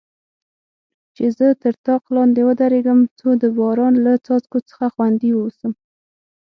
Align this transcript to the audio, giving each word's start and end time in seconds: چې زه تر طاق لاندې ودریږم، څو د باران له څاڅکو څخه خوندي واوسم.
چې 1.15 1.25
زه 1.37 1.47
تر 1.63 1.73
طاق 1.85 2.03
لاندې 2.15 2.41
ودریږم، 2.47 2.99
څو 3.19 3.29
د 3.41 3.43
باران 3.57 3.93
له 4.05 4.13
څاڅکو 4.25 4.57
څخه 4.69 4.85
خوندي 4.93 5.31
واوسم. 5.33 5.73